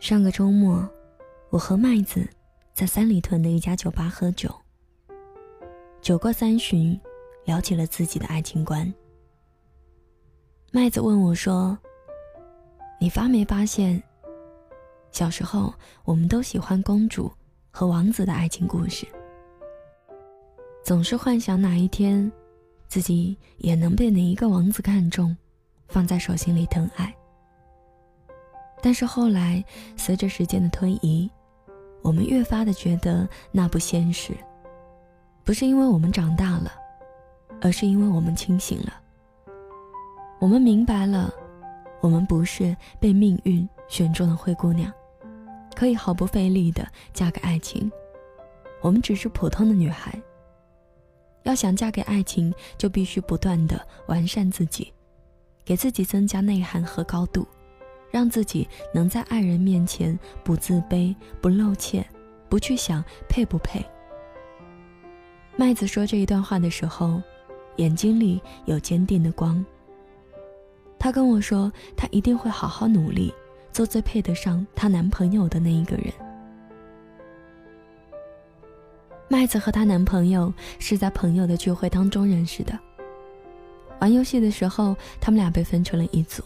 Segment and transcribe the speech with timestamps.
[0.00, 0.88] 上个周末，
[1.50, 2.26] 我和麦子
[2.72, 4.48] 在三里屯的一家酒吧喝酒。
[6.00, 6.98] 酒过三巡，
[7.44, 8.92] 聊起了自己的爱情观。
[10.70, 11.76] 麦子问我说
[13.00, 14.00] ：“你发没发现，
[15.10, 15.74] 小时候
[16.04, 17.30] 我们都喜欢公主
[17.70, 19.04] 和王子的爱情故事，
[20.84, 22.30] 总是幻想哪一天，
[22.86, 25.36] 自己也能被哪一个王子看中，
[25.88, 27.12] 放在手心里疼爱。”
[28.80, 29.64] 但是后来，
[29.96, 31.30] 随着时间的推移，
[32.02, 34.32] 我们越发的觉得那不现实。
[35.44, 36.72] 不是因为我们长大了，
[37.60, 38.92] 而是因为我们清醒了。
[40.38, 41.32] 我们明白了，
[42.00, 44.92] 我们不是被命运选中的灰姑娘，
[45.74, 47.90] 可以毫不费力的嫁给爱情。
[48.80, 50.16] 我们只是普通的女孩。
[51.44, 54.92] 要想嫁给爱情，就必须不断的完善自己，
[55.64, 57.46] 给自己增加内涵和高度。
[58.10, 62.04] 让自己能在爱人面前不自卑、不露怯、
[62.48, 63.84] 不去想配不配。
[65.56, 67.20] 麦子说这一段话的时候，
[67.76, 69.64] 眼睛里有坚定的光。
[70.98, 73.32] 她跟我说，她一定会好好努力，
[73.72, 76.12] 做最配得上她男朋友的那一个人。
[79.28, 82.78] 麦子和她男朋友是在朋友的聚会当中认识的。
[84.00, 86.42] 玩游戏的时候，他们俩被分成了一组。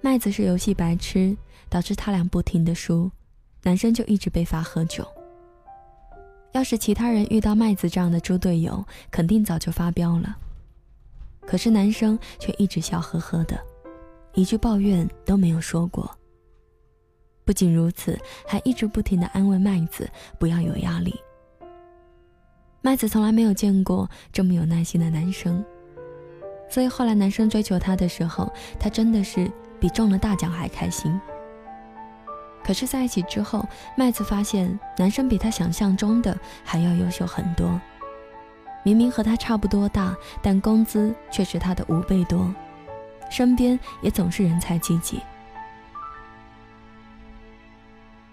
[0.00, 1.36] 麦子是游戏白痴，
[1.68, 3.10] 导致他俩不停的输，
[3.62, 5.06] 男生就一直被罚喝酒。
[6.52, 10.36] 要是其他人遇到麦子这样的猪队友，肯定早就发飙了。
[11.44, 13.58] 可是男生却一直笑呵呵的，
[14.34, 16.08] 一句抱怨都没有说过。
[17.44, 21.14] 不仅如此，还一直不停的安慰麦子不要有压力。
[22.82, 25.64] 麦子从来没有见过这么有耐心的男生，
[26.70, 29.50] 所以后来男生追求她的时候，她真的是。
[29.80, 31.20] 比中了大奖还开心。
[32.64, 37.80] 可是，在一起之后，麦子发现男生比她想象中的还要优秀很多。
[38.84, 42.54] 明明和他差不多大，但工资却是他的五倍多，
[43.28, 45.20] 身边也总是人才济济。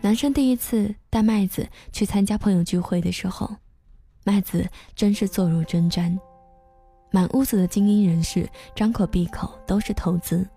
[0.00, 3.56] 男生第一次带麦子去参加朋友聚会的时候，
[4.24, 6.16] 麦子真是坐如针毡，
[7.10, 10.48] 满屋子的精英人士，张口闭口都是投资。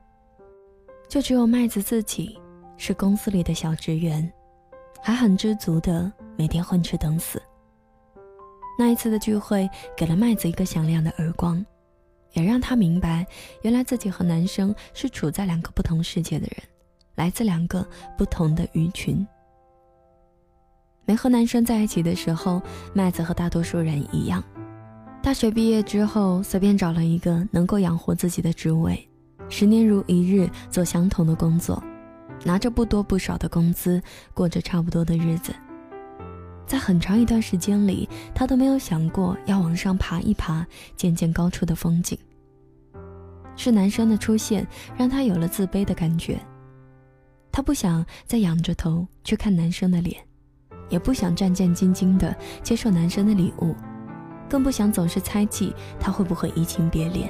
[1.11, 2.39] 就只有麦子自己
[2.77, 4.31] 是公司里的小职员，
[5.03, 7.41] 还很知足的每天混吃等死。
[8.79, 11.65] 那一次的聚会给了麦子一个响亮的耳光，
[12.31, 13.27] 也让他明白，
[13.61, 16.63] 原来自己和男生是处在两个不同世界的人，
[17.15, 17.85] 来自两个
[18.17, 19.27] 不同的鱼群。
[21.03, 22.61] 没和男生在一起的时候，
[22.93, 24.41] 麦子和大多数人一样，
[25.21, 29.10] 大学毕业之后随便找了一个能够养活自己的职位。
[29.51, 31.83] 十年如一日做相同的工作，
[32.45, 34.01] 拿着不多不少的工资，
[34.33, 35.53] 过着差不多的日子。
[36.65, 42.17] 在很长一段时间里，他都没有想过要往上爬一爬，见见高处的风景。
[43.57, 44.65] 是男生的出现
[44.97, 46.39] 让他有了自卑的感觉。
[47.51, 50.15] 他不想再仰着头去看男生的脸，
[50.87, 53.75] 也不想战战兢兢地接受男生的礼物，
[54.49, 57.29] 更不想总是猜忌他会不会移情别恋。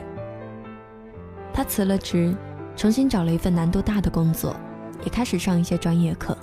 [1.62, 2.36] 他辞了职，
[2.76, 4.56] 重新找了一份难度大的工作，
[5.04, 6.36] 也开始上一些专业课，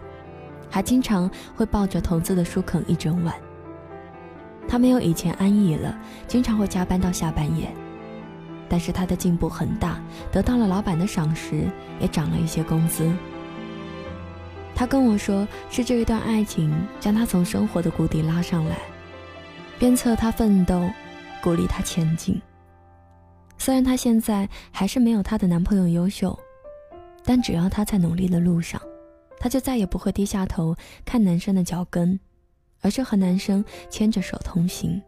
[0.71, 3.35] 还经常会抱着投资的书啃一整晚。
[4.69, 5.93] 他没有以前安逸了，
[6.29, 7.75] 经常会加班到下半夜，
[8.69, 9.99] 但是他的进步很大，
[10.31, 11.69] 得到了老板的赏识，
[11.99, 13.13] 也涨了一些工资。
[14.77, 18.77] 他跟我说，是这一段爱情将他从生活的谷底拉上来，
[19.81, 20.89] 鞭策他奋斗，
[21.43, 22.41] 鼓励他前进。
[23.59, 26.39] 虽然她现在还是没有她的男朋友优秀，
[27.25, 28.81] 但只要她在努力的路上，
[29.39, 30.75] 她就再也不会低下头
[31.05, 32.19] 看男生的脚跟，
[32.81, 35.03] 而是和男生牵着手同行。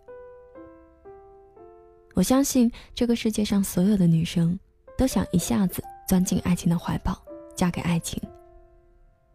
[2.14, 4.58] 我相信这个世界上所有的女生
[4.98, 7.16] 都想一下子钻进爱情的怀抱，
[7.54, 8.20] 嫁给爱情。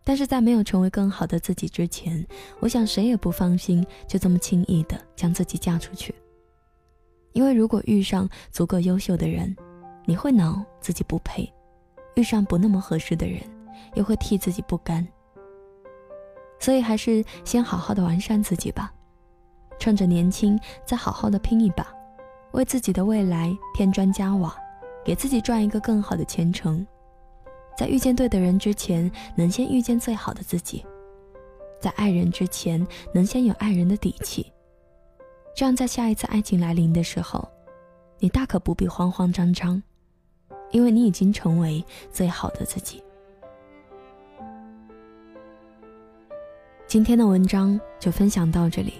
[0.03, 2.23] 但是在没有成为更好的自己之前，
[2.59, 6.13] 我想谁也不放心就这么轻易的将自己嫁出去。
[7.35, 9.53] 因为如果遇上足够优秀的人，
[10.05, 11.45] 你会恼自己不配；
[12.15, 13.41] 遇上不那么合适的人，
[13.95, 15.05] 又会替自己不甘。
[16.59, 18.93] 所以还是先好好的完善自己吧，
[19.77, 21.85] 趁着年轻再好好的拼一把，
[22.53, 24.55] 为自己的未来添砖加瓦，
[25.03, 26.87] 给自己赚一个更好的前程。
[27.77, 30.85] 在遇见对的人之前，能先遇见最好的自己；
[31.81, 34.49] 在爱人之前，能先有爱人的底气。
[35.55, 37.47] 这样，在下一次爱情来临的时候，
[38.19, 39.81] 你大可不必慌慌张张，
[40.71, 41.81] 因为你已经成为
[42.11, 43.01] 最好的自己。
[46.85, 48.95] 今天的文章就分享到这里。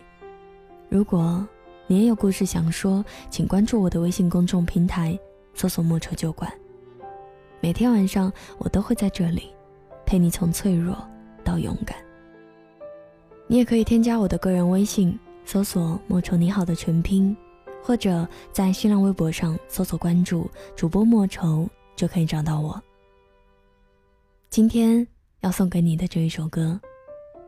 [0.88, 1.46] 如果
[1.88, 5.20] 你也有故事想说，请关注我的微信公众平台，
[5.54, 6.50] 搜索“莫愁酒馆”。
[7.60, 9.54] 每天晚上我都会在这里，
[10.06, 10.96] 陪你从脆弱
[11.44, 11.98] 到勇敢。
[13.46, 17.36] 你也可以添加我的个人微信，搜索“莫愁你好”的全拼，
[17.84, 22.82] 或者在新浪微博上搜索关注主播莫愁，就可以找到我。
[24.50, 25.06] 今天
[25.42, 26.80] 要送给你的这一首歌。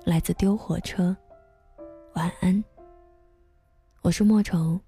[0.05, 1.13] 来自丢火车，
[2.13, 2.63] 晚安。
[4.03, 4.79] 我是莫愁，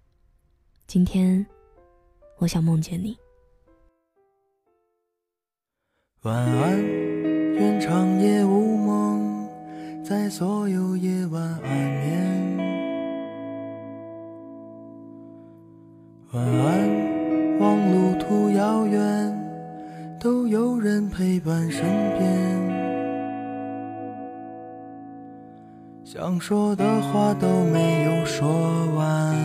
[0.88, 1.46] 今天
[2.38, 3.18] 我想梦见你。
[6.22, 9.50] 晚安，愿长夜无梦，
[10.06, 12.59] 在所有夜晚安眠。
[16.32, 19.02] 晚安，望路途遥远，
[20.20, 21.82] 都有人陪伴身
[22.20, 22.30] 边。
[26.04, 28.48] 想说的话都没有说
[28.96, 29.36] 完，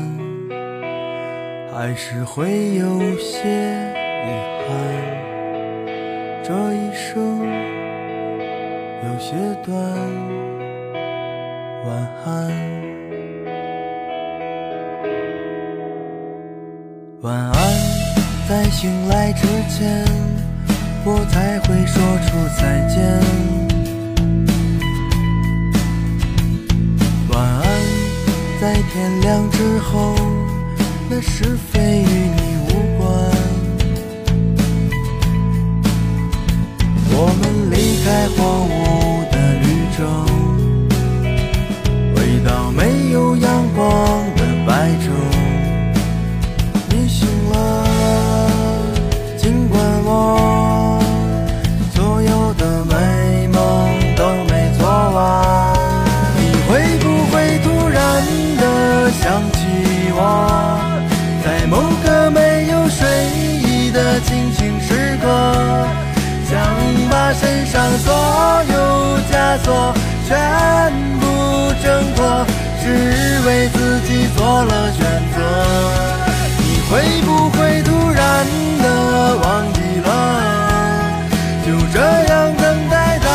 [1.72, 4.28] 还是会有些遗
[4.68, 4.76] 憾。
[6.42, 7.38] 这一生
[9.04, 9.32] 有些
[9.64, 9.74] 短，
[11.86, 12.52] 晚安，
[17.24, 17.54] 晚安。
[18.46, 20.04] 在醒来之前，
[21.06, 23.00] 我才会说出再见。
[27.30, 27.64] 晚安
[28.60, 30.14] 在天亮之后，
[31.08, 33.08] 那是非与你无关。
[37.16, 37.74] 我们离
[38.04, 38.06] 开
[38.36, 38.73] 荒芜
[64.14, 65.26] 的清醒时刻，
[66.48, 66.56] 想
[67.10, 68.14] 把身上所
[68.72, 69.92] 有枷锁
[70.28, 70.38] 全
[71.18, 71.26] 部
[71.82, 72.46] 挣脱，
[72.80, 72.86] 只
[73.44, 75.02] 为自己做了选
[75.34, 75.40] 择。
[76.58, 78.46] 你会不会突然
[78.78, 80.08] 的忘记了？
[81.66, 81.98] 就这
[82.32, 83.26] 样等待，到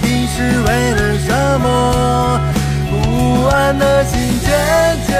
[0.00, 2.40] 底是为了什么？
[2.90, 4.18] 不安的心。
[4.40, 4.50] 渐
[5.06, 5.14] 渐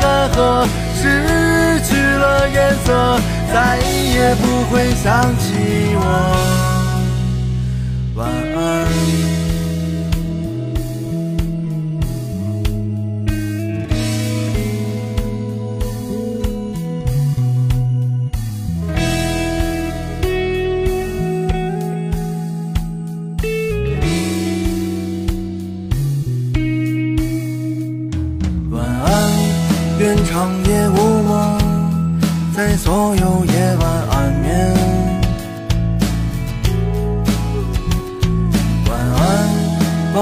[0.00, 3.20] 干涸，失去了颜色，
[3.52, 6.61] 再也不会想起我。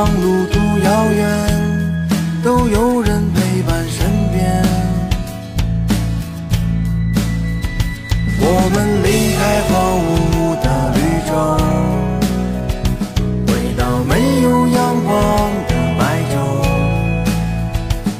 [0.00, 1.20] 望路途遥远，
[2.42, 3.98] 都有人陪伴身
[4.32, 4.64] 边。
[8.40, 9.70] 我们离开荒
[10.00, 10.66] 芜的
[10.96, 10.98] 绿
[11.28, 11.30] 洲，
[13.46, 14.10] 回到没
[14.40, 15.12] 有阳光
[15.68, 16.00] 的白
[16.32, 16.34] 昼。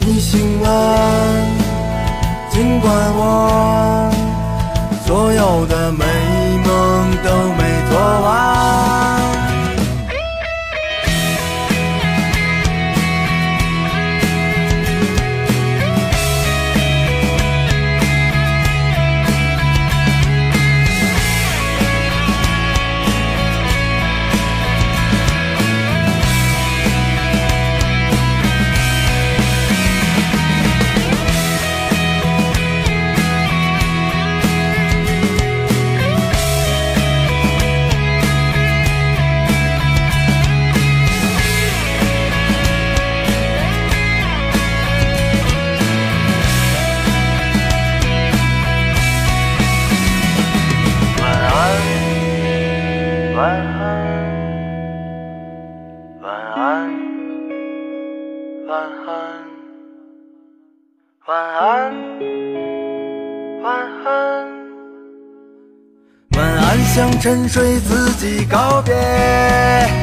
[0.01, 0.67] 你醒了。
[2.51, 3.25] 尽管我
[61.31, 61.95] 晚安，
[63.63, 63.71] 晚
[64.05, 64.11] 安，
[66.37, 68.93] 晚安，向沉睡自己告别。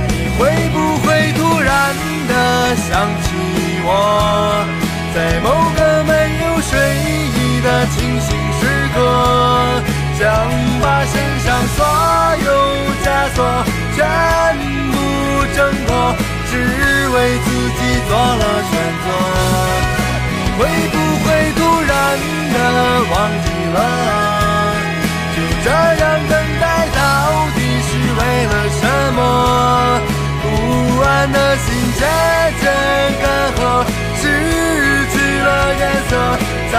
[0.08, 1.94] 你会不会突然
[2.30, 3.36] 的想起
[3.84, 4.64] 我，
[5.14, 6.12] 在某个没
[6.46, 6.80] 有睡
[7.36, 8.64] 意的清醒时
[8.96, 8.96] 刻，
[10.18, 10.24] 想
[10.80, 11.78] 把身上所
[12.46, 12.48] 有
[13.04, 13.06] 枷
[13.36, 13.38] 锁
[13.98, 14.00] 全
[14.94, 14.96] 部
[15.54, 16.16] 挣脱，
[16.50, 16.56] 只
[17.10, 17.84] 为自己。
[18.08, 18.72] 做了选
[19.04, 19.06] 择，
[23.74, 23.80] 了？
[25.36, 27.00] 就这样等待，到
[27.56, 27.58] 底
[27.88, 28.82] 是为了什
[29.14, 29.20] 么？
[30.42, 30.46] 不
[31.02, 31.66] 安的心
[32.00, 32.02] 渐
[32.62, 32.66] 渐
[33.22, 33.60] 干涸，
[34.16, 34.22] 失
[35.12, 36.12] 去了颜色，
[36.72, 36.76] 再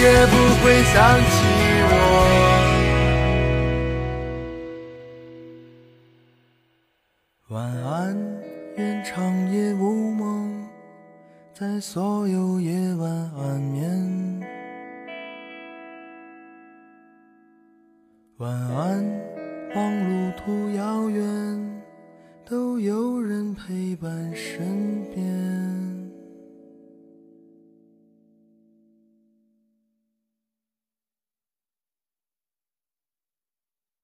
[0.00, 0.94] 也不会想
[1.30, 1.32] 起
[1.90, 1.92] 我。
[7.48, 8.16] 晚安，
[8.76, 9.12] 愿长
[9.52, 10.66] 夜无梦，
[11.52, 14.01] 在所有夜晚安眠。
[18.38, 19.04] 晚安，
[19.74, 21.82] 望路途遥远，
[22.44, 24.91] 都有人陪伴身边。